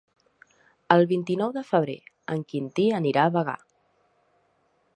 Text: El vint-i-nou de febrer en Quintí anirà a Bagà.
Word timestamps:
El 0.95 1.03
vint-i-nou 1.11 1.51
de 1.57 1.61
febrer 1.67 1.97
en 2.35 2.43
Quintí 2.53 2.87
anirà 3.01 3.27
a 3.27 3.33
Bagà. 3.37 3.55